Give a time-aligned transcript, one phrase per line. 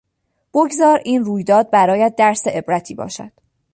[0.53, 3.31] بگذار این رویداد برایت درس عبرتی باشد!